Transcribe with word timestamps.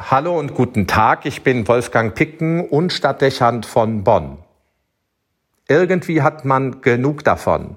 Hallo 0.00 0.38
und 0.38 0.54
guten 0.54 0.86
Tag, 0.86 1.26
ich 1.26 1.42
bin 1.42 1.66
Wolfgang 1.66 2.14
Picken 2.14 2.66
und 2.68 2.92
Stadtdechant 2.92 3.66
von 3.66 4.04
Bonn. 4.04 4.38
Irgendwie 5.66 6.22
hat 6.22 6.44
man 6.44 6.82
genug 6.82 7.24
davon. 7.24 7.74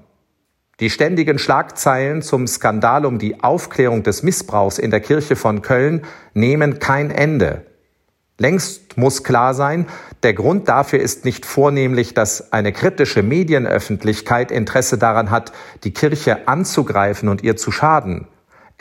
Die 0.78 0.88
ständigen 0.88 1.40
Schlagzeilen 1.40 2.22
zum 2.22 2.46
Skandal 2.46 3.06
um 3.06 3.18
die 3.18 3.42
Aufklärung 3.42 4.04
des 4.04 4.22
Missbrauchs 4.22 4.78
in 4.78 4.92
der 4.92 5.00
Kirche 5.00 5.34
von 5.34 5.62
Köln 5.62 6.02
nehmen 6.32 6.78
kein 6.78 7.10
Ende. 7.10 7.66
Längst 8.38 8.96
muss 8.96 9.24
klar 9.24 9.52
sein, 9.52 9.86
der 10.22 10.32
Grund 10.32 10.68
dafür 10.68 11.00
ist 11.00 11.24
nicht 11.24 11.44
vornehmlich, 11.44 12.14
dass 12.14 12.52
eine 12.52 12.72
kritische 12.72 13.24
Medienöffentlichkeit 13.24 14.52
Interesse 14.52 14.96
daran 14.96 15.32
hat, 15.32 15.52
die 15.82 15.92
Kirche 15.92 16.46
anzugreifen 16.46 17.28
und 17.28 17.42
ihr 17.42 17.56
zu 17.56 17.72
schaden. 17.72 18.28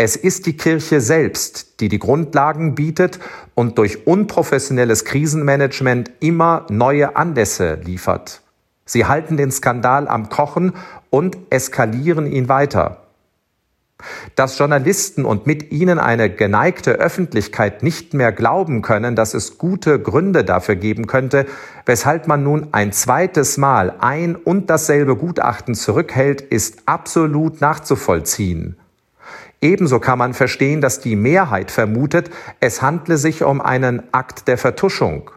Es 0.04 0.16
ist 0.16 0.48
die 0.48 0.58
Kirche 0.58 1.00
selbst, 1.00 1.80
die 1.80 1.88
die 1.88 2.00
Grundlagen 2.00 2.74
bietet 2.74 3.20
und 3.54 3.78
durch 3.78 4.08
unprofessionelles 4.08 5.06
Krisenmanagement 5.06 6.10
immer 6.22 6.66
neue 6.72 7.16
Anlässe 7.16 7.76
liefert. 7.76 8.42
Sie 8.84 9.06
halten 9.06 9.38
den 9.38 9.52
Skandal 9.52 10.08
am 10.08 10.30
Kochen 10.30 10.74
und 11.12 11.38
eskalieren 11.52 12.26
ihn 12.26 12.50
weiter. 12.50 13.04
Dass 14.34 14.58
Journalisten 14.58 15.24
und 15.24 15.46
mit 15.46 15.72
ihnen 15.72 16.00
eine 16.00 16.32
geneigte 16.32 16.94
Öffentlichkeit 16.94 17.84
nicht 17.84 18.16
mehr 18.16 18.32
glauben 18.32 18.82
können, 18.82 19.16
dass 19.16 19.36
es 19.36 19.60
gute 19.60 20.00
Gründe 20.00 20.44
dafür 20.44 20.78
geben 20.78 21.06
könnte, 21.06 21.46
weshalb 21.86 22.28
man 22.28 22.42
nun 22.42 22.70
ein 22.72 22.92
zweites 22.92 23.58
Mal 23.58 23.94
ein 24.00 24.36
und 24.36 24.72
dasselbe 24.72 25.16
Gutachten 25.16 25.76
zurückhält, 25.76 26.42
ist 26.42 26.88
absolut 26.88 27.62
nachzuvollziehen. 27.62 28.81
Ebenso 29.62 30.00
kann 30.00 30.18
man 30.18 30.34
verstehen, 30.34 30.82
dass 30.82 31.00
die 31.00 31.16
Mehrheit 31.16 31.70
vermutet, 31.70 32.32
es 32.60 32.82
handle 32.82 33.18
sich 33.18 33.44
um 33.44 33.62
einen 33.62 34.02
Akt 34.12 34.48
der 34.48 34.58
Vertuschung. 34.58 35.30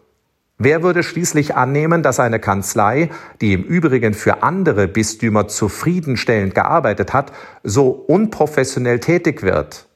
Wer 0.57 0.83
würde 0.83 1.03
schließlich 1.03 1.57
annehmen, 1.57 2.03
dass 2.03 2.21
eine 2.21 2.41
Kanzlei, 2.41 3.11
die 3.41 3.53
im 3.53 3.65
Übrigen 3.65 4.15
für 4.15 4.43
andere 4.43 4.89
Bistümer 4.89 5.49
zufriedenstellend 5.49 6.55
gearbeitet 6.55 7.13
hat, 7.13 7.33
so 7.65 7.91
unprofessionell 7.91 8.99
tätig 8.99 9.43
wird? 9.43 9.89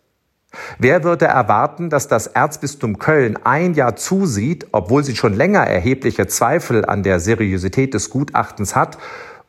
Wer 0.78 1.04
würde 1.04 1.26
erwarten, 1.26 1.88
dass 1.88 2.08
das 2.08 2.26
Erzbistum 2.26 2.98
Köln 2.98 3.38
ein 3.44 3.74
Jahr 3.74 3.96
zusieht, 3.96 4.66
obwohl 4.72 5.04
sie 5.04 5.14
schon 5.14 5.34
länger 5.34 5.60
erhebliche 5.60 6.26
Zweifel 6.26 6.84
an 6.84 7.02
der 7.02 7.20
Seriosität 7.20 7.94
des 7.94 8.10
Gutachtens 8.10 8.74
hat 8.74 8.98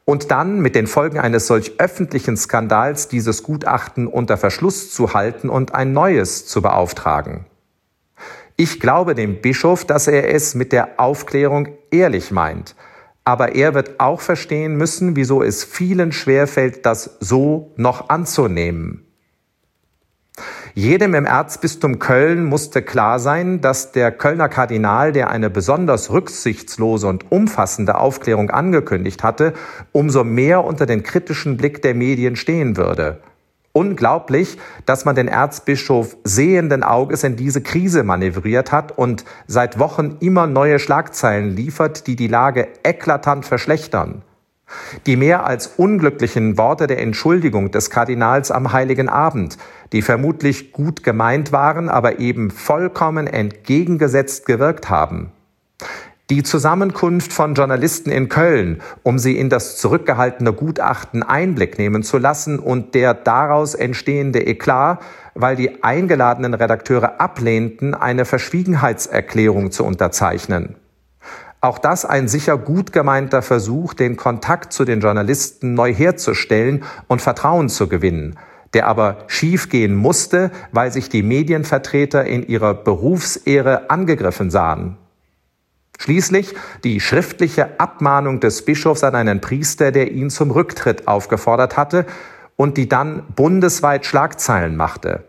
und 0.09 0.31
dann 0.31 0.59
mit 0.59 0.73
den 0.73 0.87
Folgen 0.87 1.19
eines 1.19 1.45
solch 1.45 1.73
öffentlichen 1.77 2.35
Skandals 2.35 3.09
dieses 3.09 3.43
Gutachten 3.43 4.07
unter 4.07 4.37
Verschluss 4.37 4.91
zu 4.91 5.13
halten 5.13 5.49
und 5.49 5.75
ein 5.75 5.93
neues 5.93 6.47
zu 6.47 6.63
beauftragen. 6.63 7.45
Ich 8.55 8.79
glaube 8.79 9.13
dem 9.13 9.39
Bischof, 9.39 9.85
dass 9.85 10.07
er 10.07 10.33
es 10.33 10.55
mit 10.55 10.71
der 10.71 10.99
Aufklärung 10.99 11.67
ehrlich 11.91 12.31
meint, 12.31 12.75
aber 13.23 13.53
er 13.53 13.75
wird 13.75 13.99
auch 13.99 14.19
verstehen 14.19 14.77
müssen, 14.77 15.15
wieso 15.15 15.43
es 15.43 15.63
vielen 15.63 16.11
schwerfällt, 16.11 16.87
das 16.87 17.17
so 17.19 17.71
noch 17.75 18.09
anzunehmen. 18.09 19.05
Jedem 20.75 21.15
im 21.15 21.25
Erzbistum 21.25 21.99
Köln 21.99 22.45
musste 22.45 22.81
klar 22.81 23.19
sein, 23.19 23.59
dass 23.59 23.91
der 23.91 24.11
Kölner 24.11 24.49
Kardinal, 24.49 25.11
der 25.11 25.31
eine 25.31 25.49
besonders 25.49 26.11
rücksichtslose 26.11 27.07
und 27.07 27.31
umfassende 27.31 27.97
Aufklärung 27.97 28.51
angekündigt 28.51 29.23
hatte, 29.23 29.53
umso 29.91 30.23
mehr 30.23 30.63
unter 30.63 30.85
den 30.85 31.03
kritischen 31.03 31.57
Blick 31.57 31.81
der 31.81 31.95
Medien 31.95 32.35
stehen 32.35 32.77
würde. 32.77 33.19
Unglaublich, 33.71 34.57
dass 34.85 35.05
man 35.05 35.15
den 35.15 35.27
Erzbischof 35.27 36.17
sehenden 36.23 36.83
Auges 36.83 37.23
in 37.23 37.35
diese 37.35 37.61
Krise 37.61 38.03
manövriert 38.03 38.71
hat 38.71 38.97
und 38.97 39.25
seit 39.47 39.79
Wochen 39.79 40.17
immer 40.19 40.47
neue 40.47 40.79
Schlagzeilen 40.79 41.55
liefert, 41.55 42.07
die 42.07 42.15
die 42.15 42.27
Lage 42.27 42.67
eklatant 42.83 43.45
verschlechtern. 43.45 44.23
Die 45.05 45.15
mehr 45.15 45.45
als 45.45 45.67
unglücklichen 45.67 46.57
Worte 46.57 46.87
der 46.87 46.99
Entschuldigung 46.99 47.71
des 47.71 47.89
Kardinals 47.89 48.51
am 48.51 48.71
heiligen 48.71 49.09
Abend, 49.09 49.57
die 49.91 50.01
vermutlich 50.01 50.71
gut 50.71 51.03
gemeint 51.03 51.51
waren, 51.51 51.89
aber 51.89 52.19
eben 52.19 52.51
vollkommen 52.51 53.27
entgegengesetzt 53.27 54.45
gewirkt 54.45 54.89
haben. 54.89 55.31
Die 56.29 56.43
Zusammenkunft 56.43 57.33
von 57.33 57.55
Journalisten 57.55 58.11
in 58.11 58.29
Köln, 58.29 58.83
um 59.01 59.17
sie 59.17 59.35
in 59.35 59.49
das 59.49 59.77
zurückgehaltene 59.77 60.53
Gutachten 60.53 61.23
Einblick 61.23 61.79
nehmen 61.79 62.03
zu 62.03 62.19
lassen 62.19 62.59
und 62.59 62.93
der 62.93 63.15
daraus 63.15 63.73
entstehende 63.73 64.45
Eklat, 64.45 64.99
weil 65.33 65.55
die 65.55 65.83
eingeladenen 65.83 66.53
Redakteure 66.53 67.19
ablehnten, 67.19 67.95
eine 67.95 68.25
Verschwiegenheitserklärung 68.25 69.71
zu 69.71 69.83
unterzeichnen. 69.83 70.75
Auch 71.61 71.77
das 71.77 72.05
ein 72.05 72.29
sicher 72.29 72.57
gut 72.57 72.93
gemeinter 72.93 73.41
Versuch, 73.41 73.93
den 73.93 74.15
Kontakt 74.15 74.71
zu 74.71 74.85
den 74.85 75.01
Journalisten 75.01 75.73
neu 75.73 75.93
herzustellen 75.93 76.85
und 77.07 77.21
Vertrauen 77.21 77.67
zu 77.67 77.89
gewinnen, 77.89 78.39
der 78.73 78.87
aber 78.87 79.25
schiefgehen 79.27 79.95
musste, 79.95 80.51
weil 80.71 80.93
sich 80.93 81.09
die 81.09 81.23
Medienvertreter 81.23 82.23
in 82.23 82.47
ihrer 82.47 82.73
Berufsehre 82.73 83.89
angegriffen 83.89 84.49
sahen. 84.49 84.97
Schließlich 85.99 86.55
die 86.85 87.01
schriftliche 87.01 87.77
Abmahnung 87.77 88.39
des 88.39 88.63
Bischofs 88.63 89.03
an 89.03 89.15
einen 89.15 89.41
Priester, 89.41 89.91
der 89.91 90.13
ihn 90.13 90.29
zum 90.29 90.51
Rücktritt 90.51 91.09
aufgefordert 91.09 91.75
hatte 91.75 92.05
und 92.55 92.77
die 92.77 92.87
dann 92.87 93.23
bundesweit 93.35 94.05
Schlagzeilen 94.05 94.77
machte. 94.77 95.25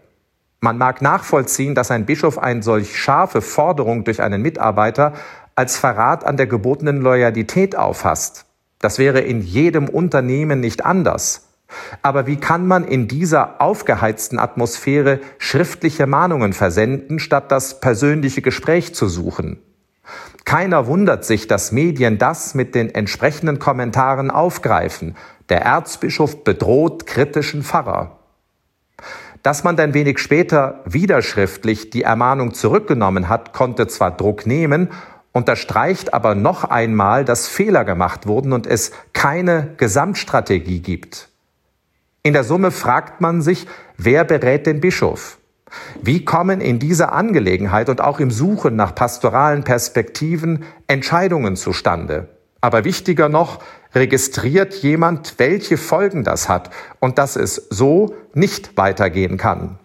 Man 0.61 0.79
mag 0.79 1.03
nachvollziehen, 1.03 1.75
dass 1.75 1.91
ein 1.91 2.07
Bischof 2.07 2.39
eine 2.39 2.63
solch 2.63 2.97
scharfe 2.97 3.41
Forderung 3.41 4.05
durch 4.05 4.23
einen 4.23 4.43
Mitarbeiter 4.43 5.15
als 5.61 5.77
Verrat 5.77 6.25
an 6.25 6.39
der 6.39 6.47
gebotenen 6.47 7.03
Loyalität 7.03 7.77
auffasst. 7.77 8.47
Das 8.79 8.99
wäre 8.99 9.21
in 9.21 9.43
jedem 9.43 9.91
Unternehmen 9.91 10.59
nicht 10.59 10.87
anders. 10.87 11.51
Aber 12.01 12.27
wie 12.27 12.39
kann 12.39 12.67
man 12.67 12.83
in 12.83 13.09
dieser 13.09 13.61
aufgeheizten 13.61 14.39
Atmosphäre 14.39 15.21
schriftliche 15.37 16.07
Mahnungen 16.07 16.55
versenden, 16.55 17.19
statt 17.19 17.53
das 17.53 17.79
persönliche 17.79 18.41
Gespräch 18.41 18.95
zu 18.95 19.07
suchen? 19.07 19.59
Keiner 20.47 20.87
wundert 20.87 21.27
sich, 21.27 21.47
dass 21.47 21.73
Medien 21.73 22.17
das 22.17 22.55
mit 22.55 22.75
den 22.75 22.95
entsprechenden 22.95 23.59
Kommentaren 23.59 24.31
aufgreifen. 24.31 25.15
Der 25.51 25.61
Erzbischof 25.61 26.43
bedroht 26.43 27.07
kritischen 27.07 27.63
Pfarrer. 27.63 28.17
Dass 29.43 29.63
man 29.63 29.77
dann 29.77 29.93
wenig 29.93 30.21
später 30.21 30.81
widerschriftlich 30.87 31.91
die 31.91 32.03
Ermahnung 32.03 32.55
zurückgenommen 32.55 33.29
hat, 33.29 33.53
konnte 33.53 33.87
zwar 33.89 34.17
Druck 34.17 34.47
nehmen 34.47 34.89
unterstreicht 35.33 36.13
aber 36.13 36.35
noch 36.35 36.65
einmal, 36.65 37.25
dass 37.25 37.49
Fehler 37.49 37.85
gemacht 37.85 38.27
wurden 38.27 38.53
und 38.53 38.67
es 38.67 38.93
keine 39.13 39.75
Gesamtstrategie 39.77 40.81
gibt. 40.81 41.29
In 42.23 42.33
der 42.33 42.45
Summe 42.45 42.71
fragt 42.71 43.21
man 43.21 43.41
sich, 43.41 43.67
wer 43.97 44.25
berät 44.25 44.67
den 44.67 44.81
Bischof? 44.81 45.39
Wie 46.03 46.25
kommen 46.25 46.61
in 46.61 46.79
dieser 46.79 47.13
Angelegenheit 47.13 47.89
und 47.89 48.01
auch 48.01 48.19
im 48.19 48.31
Suchen 48.31 48.77
nach 48.77 48.95
pastoralen 48.95 49.63
Perspektiven 49.63 50.65
Entscheidungen 50.89 51.57
zustande? 51.57 52.29
Aber 52.61 52.85
wichtiger 52.85 53.29
noch, 53.29 53.63
registriert 53.95 54.75
jemand, 54.75 55.39
welche 55.39 55.77
Folgen 55.77 56.25
das 56.25 56.49
hat 56.49 56.71
und 56.99 57.19
dass 57.19 57.37
es 57.37 57.69
so 57.71 58.15
nicht 58.35 58.77
weitergehen 58.77 59.37
kann. 59.37 59.79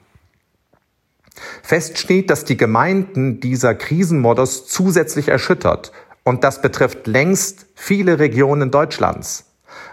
Fest 1.63 1.97
steht, 1.97 2.29
dass 2.29 2.45
die 2.45 2.57
Gemeinden 2.57 3.39
dieser 3.39 3.75
Krisenmodus 3.75 4.67
zusätzlich 4.67 5.27
erschüttert. 5.27 5.91
Und 6.23 6.43
das 6.43 6.61
betrifft 6.61 7.07
längst 7.07 7.67
viele 7.75 8.19
Regionen 8.19 8.71
Deutschlands. 8.71 9.45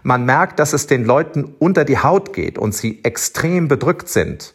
Man 0.03 0.25
merkt, 0.25 0.59
dass 0.59 0.73
es 0.73 0.87
den 0.87 1.05
Leuten 1.05 1.55
unter 1.59 1.85
die 1.85 1.99
Haut 1.99 2.33
geht 2.33 2.59
und 2.59 2.75
sie 2.75 3.05
extrem 3.05 3.69
bedrückt 3.69 4.09
sind. 4.09 4.55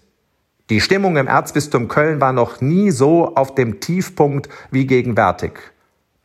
Die 0.70 0.82
Stimmung 0.82 1.16
im 1.16 1.28
Erzbistum 1.28 1.88
Köln 1.88 2.20
war 2.20 2.34
noch 2.34 2.60
nie 2.60 2.92
so 2.92 3.36
auf 3.36 3.56
dem 3.56 3.80
Tiefpunkt 3.80 4.50
wie 4.72 4.86
gegenwärtig. 4.86 5.54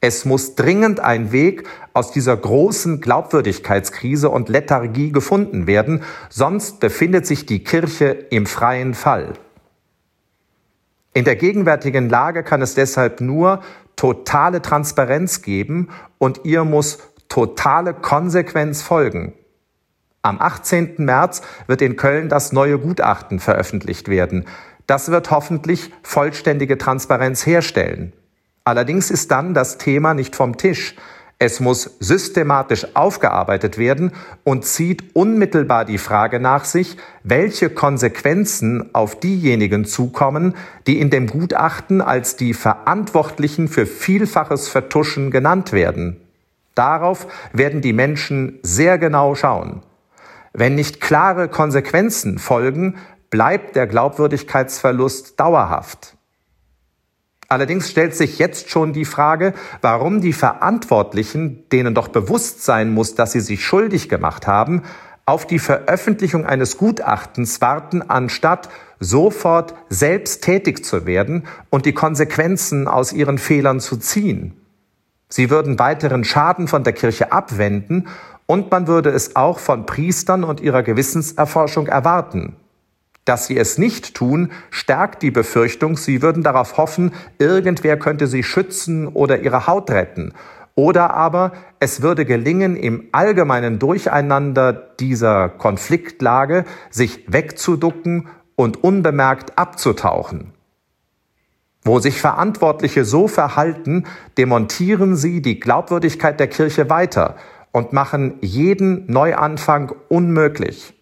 Es 0.01 0.25
muss 0.25 0.57
dringend 0.57 0.99
ein 0.99 1.31
Weg 1.31 1.63
aus 1.93 2.11
dieser 2.11 2.37
großen 2.37 3.01
Glaubwürdigkeitskrise 3.01 4.31
und 4.31 4.49
Lethargie 4.49 5.13
gefunden 5.13 5.69
werden, 5.69 6.03
sonst 6.29 6.81
befindet 6.81 7.25
sich 7.25 7.47
die 7.47 7.63
Kirche 7.63 8.07
im 8.31 8.47
freien 8.47 8.95
Fall. 8.95 9.35
In 11.15 11.25
der 11.25 11.37
gegenwärtigen 11.37 12.09
Lage 12.09 12.43
kann 12.43 12.63
es 12.63 12.75
deshalb 12.75 13.21
nur 13.21 13.63
totale 13.97 14.63
Transparenz 14.63 15.43
geben 15.43 15.89
und 16.19 16.45
ihr 16.45 16.65
muss 16.65 16.99
totale 17.29 17.93
Konsequenz 17.95 18.83
folgen. 18.83 19.35
Am 20.23 20.41
18. 20.41 20.95
März 20.99 21.43
wird 21.67 21.83
in 21.83 21.97
Köln 21.97 22.29
das 22.29 22.53
neue 22.53 22.79
Gutachten 22.79 23.41
veröffentlicht 23.41 24.09
werden. 24.09 24.47
Das 24.87 25.11
wird 25.11 25.31
hoffentlich 25.31 25.93
vollständige 26.03 26.79
Transparenz 26.79 27.45
herstellen. 27.45 28.13
Allerdings 28.65 29.11
ist 29.11 29.31
dann 29.31 29.53
das 29.53 29.79
Thema 29.79 30.15
nicht 30.15 30.37
vom 30.37 30.57
Tisch. 30.57 30.95
Es 31.45 31.59
muss 31.59 31.97
systematisch 31.99 32.87
aufgearbeitet 32.95 33.77
werden 33.77 34.13
und 34.45 34.65
zieht 34.65 35.17
unmittelbar 35.17 35.85
die 35.85 35.99
Frage 35.99 36.39
nach 36.39 36.65
sich, 36.65 36.97
welche 37.25 37.69
Konsequenzen 37.69 38.95
auf 38.95 39.19
diejenigen 39.19 39.85
zukommen, 39.85 40.55
die 40.87 41.01
in 41.01 41.11
dem 41.11 41.27
Gutachten 41.27 42.01
als 42.01 42.37
die 42.37 42.55
Verantwortlichen 42.55 43.67
für 43.67 43.87
vielfaches 43.87 44.69
Vertuschen 44.69 45.33
genannt 45.33 45.73
werden. 45.73 46.21
Darauf 46.77 47.27
werden 47.53 47.81
die 47.81 47.93
Menschen 47.93 48.61
sehr 48.63 48.97
genau 48.97 49.35
schauen. 49.35 49.83
Wenn 50.53 50.77
nicht 50.77 51.01
klare 51.01 51.49
Konsequenzen 51.49 52.39
folgen, 52.39 52.99
bleibt 53.31 53.75
der 53.75 53.89
Glaubwürdigkeitsverlust 53.89 55.41
dauerhaft. 55.41 56.17
Allerdings 57.53 57.91
stellt 57.91 58.17
sich 58.17 58.39
jetzt 58.39 58.71
schon 58.71 58.95
die 58.95 59.05
Frage, 59.05 59.53
warum 59.83 60.23
die 60.23 60.33
Verantwortlichen, 60.33 61.69
denen 61.69 61.95
doch 61.95 62.09
bewusst 62.09 62.65
sein 62.65 62.91
muss, 62.91 63.15
dass 63.15 63.33
sie 63.33 63.41
sich 63.41 63.63
schuldig 63.63 64.09
gemacht 64.09 64.47
haben, 64.47 64.85
auf 65.27 65.47
die 65.47 65.59
Veröffentlichung 65.59 66.47
eines 66.47 66.79
Gutachtens 66.79 67.61
warten, 67.61 68.01
anstatt 68.09 68.71
sofort 69.01 69.75
selbst 69.91 70.43
tätig 70.43 70.83
zu 70.83 71.05
werden 71.05 71.45
und 71.69 71.85
die 71.85 71.93
Konsequenzen 71.93 72.89
aus 72.89 73.13
ihren 73.13 73.37
Fehlern 73.37 73.81
zu 73.81 73.99
ziehen. 73.99 74.57
Sie 75.29 75.51
würden 75.51 75.79
weiteren 75.79 76.25
Schaden 76.25 76.69
von 76.69 76.85
der 76.85 76.95
Kirche 76.95 77.33
abwenden 77.33 78.09
und 78.47 78.71
man 78.71 78.87
würde 78.87 79.11
es 79.11 79.37
auch 79.37 79.59
von 79.59 79.85
Priestern 79.85 80.43
und 80.43 80.63
ihrer 80.63 80.83
Gewissenserforschung 80.83 81.87
erwarten. 81.87 82.57
Dass 83.25 83.47
sie 83.47 83.57
es 83.57 83.79
nicht 83.79 84.15
tun, 84.15 84.51
stärkt 84.71 85.23
die 85.23 85.31
Befürchtung, 85.31 85.97
sie 85.97 86.23
würden 86.23 86.43
darauf 86.43 86.77
hoffen, 86.77 87.13
irgendwer 87.39 87.97
könnte 87.97 88.27
sie 88.27 88.43
schützen 88.43 89.07
oder 89.07 89.41
ihre 89.41 89.67
Haut 89.67 89.91
retten. 89.91 90.33
Oder 90.75 91.15
aber 91.15 91.53
es 91.81 92.03
würde 92.03 92.25
gelingen, 92.25 92.77
im 92.77 93.09
allgemeinen 93.13 93.79
Durcheinander 93.79 94.73
dieser 94.73 95.51
Konfliktlage 95.51 96.65
sich 96.91 97.25
wegzuducken 97.29 98.29
und 98.57 98.83
unbemerkt 98.83 99.59
abzutauchen. 99.59 100.53
Wo 101.85 101.99
sich 101.99 102.21
Verantwortliche 102.21 103.05
so 103.05 103.29
verhalten, 103.29 104.07
demontieren 104.39 105.17
sie 105.17 105.43
die 105.43 105.61
Glaubwürdigkeit 105.61 106.41
der 106.41 106.47
Kirche 106.47 106.89
weiter 106.89 107.37
und 107.73 107.93
machen 107.93 108.35
jeden 108.41 109.11
Neuanfang 109.11 109.93
unmöglich. 110.09 110.95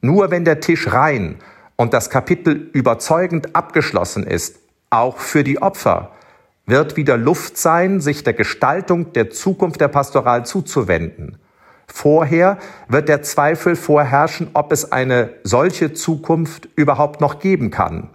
Nur 0.00 0.30
wenn 0.30 0.44
der 0.44 0.60
Tisch 0.60 0.92
rein 0.92 1.36
und 1.76 1.94
das 1.94 2.10
Kapitel 2.10 2.70
überzeugend 2.72 3.54
abgeschlossen 3.54 4.24
ist, 4.24 4.58
auch 4.90 5.18
für 5.18 5.44
die 5.44 5.62
Opfer, 5.62 6.12
wird 6.66 6.96
wieder 6.96 7.16
Luft 7.16 7.56
sein, 7.56 8.00
sich 8.00 8.24
der 8.24 8.32
Gestaltung 8.32 9.12
der 9.12 9.30
Zukunft 9.30 9.80
der 9.80 9.88
Pastoral 9.88 10.46
zuzuwenden. 10.46 11.38
Vorher 11.86 12.58
wird 12.88 13.08
der 13.08 13.22
Zweifel 13.22 13.74
vorherrschen, 13.76 14.50
ob 14.54 14.72
es 14.72 14.92
eine 14.92 15.30
solche 15.42 15.92
Zukunft 15.92 16.68
überhaupt 16.76 17.20
noch 17.20 17.40
geben 17.40 17.70
kann. 17.70 18.10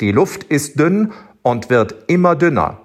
Die 0.00 0.12
Luft 0.12 0.44
ist 0.44 0.78
dünn 0.78 1.12
und 1.42 1.70
wird 1.70 2.04
immer 2.08 2.36
dünner. 2.36 2.80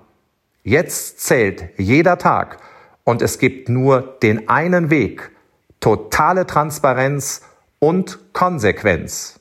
Jetzt 0.63 1.19
zählt 1.19 1.69
jeder 1.77 2.17
Tag 2.17 2.57
und 3.03 3.21
es 3.21 3.39
gibt 3.39 3.69
nur 3.69 4.17
den 4.21 4.47
einen 4.47 4.89
Weg, 4.89 5.31
totale 5.79 6.45
Transparenz 6.45 7.41
und 7.79 8.33
Konsequenz. 8.33 9.39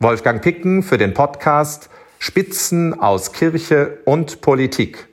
Wolfgang 0.00 0.42
Picken 0.42 0.82
für 0.82 0.98
den 0.98 1.14
Podcast 1.14 1.90
Spitzen 2.18 2.98
aus 2.98 3.32
Kirche 3.32 3.98
und 4.04 4.40
Politik. 4.40 5.08